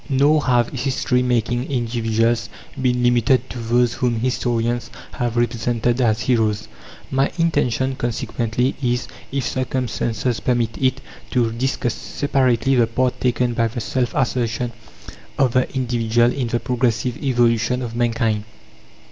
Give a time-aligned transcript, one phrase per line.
[0.09, 2.49] Nor have history making individuals
[2.81, 6.67] been limited to those whom historians have represented as heroes.
[7.11, 13.67] My intention, consequently, is, if circumstances permit it, to discuss separately the part taken by
[13.67, 14.71] the self assertion
[15.37, 18.45] of the individual in the progressive evolution of mankind.